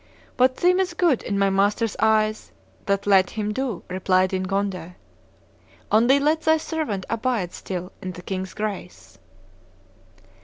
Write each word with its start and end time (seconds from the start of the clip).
What 0.35 0.59
seemeth 0.59 0.97
good 0.97 1.21
in 1.21 1.37
my 1.37 1.51
master's 1.51 1.95
eyes, 1.99 2.51
that 2.87 3.05
let 3.05 3.29
him 3.29 3.53
do,' 3.53 3.83
replied 3.87 4.33
Ingonde: 4.33 4.95
'only 5.91 6.17
let 6.19 6.41
thy 6.41 6.57
servant 6.57 7.05
abide 7.07 7.53
still 7.53 7.91
in 8.01 8.13
the 8.13 8.23
king's 8.23 8.55
grace. 8.55 9.19